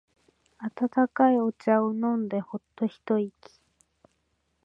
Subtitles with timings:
[0.57, 3.31] 温かいお茶を飲んでホッと一息。